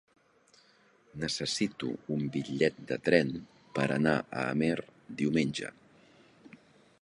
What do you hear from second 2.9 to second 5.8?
de tren per anar a Amer diumenge.